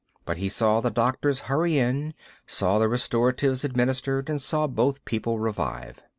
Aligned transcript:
But 0.25 0.37
he 0.37 0.49
saw 0.49 0.81
the 0.81 0.89
doctors 0.89 1.41
hurry 1.41 1.77
in, 1.77 2.15
saw 2.47 2.77
restoratives 2.79 3.63
administered, 3.63 4.31
and 4.31 4.41
saw 4.41 4.65
both 4.65 5.05
people 5.05 5.37
revive. 5.37 6.01